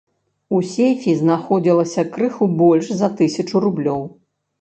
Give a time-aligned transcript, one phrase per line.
[0.59, 4.01] У сейфе знаходзілася крыху больш за тысячу рублёў.